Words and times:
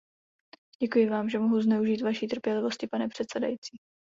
Děkuji 0.81 1.09
vám, 1.09 1.29
že 1.29 1.39
mohu 1.39 1.61
zneužít 1.61 2.01
vaší 2.01 2.27
trpělivosti, 2.27 2.87
pane 2.87 3.07
předsedající. 3.07 3.77